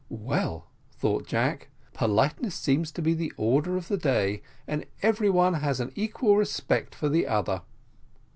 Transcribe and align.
"Well," 0.09 0.65
thought 0.93 1.27
Jack, 1.27 1.69
"politeness 1.93 2.55
seems 2.55 2.91
to 2.93 3.03
be 3.03 3.13
the 3.13 3.31
order 3.37 3.77
of 3.77 3.87
the 3.87 3.97
day, 3.99 4.41
and 4.65 4.87
every 5.03 5.29
one 5.29 5.53
has 5.53 5.79
an 5.79 5.91
equal 5.93 6.37
respect 6.37 6.95
for 6.95 7.07
the 7.07 7.27
other." 7.27 7.61